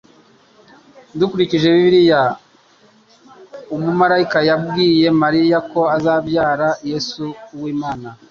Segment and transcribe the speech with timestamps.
[1.19, 2.21] Dukurikije Bibiliya,
[3.75, 7.23] umumarayika yabwiye Mariya ko azabyara Yesu
[7.61, 8.07] w'Imana